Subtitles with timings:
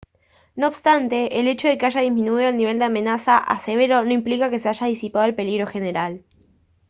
[0.55, 4.09] no obstante el hecho de que haya disminuido el nivel de amenaza a severo no
[4.11, 6.23] implica que se haya disipado el peligro general»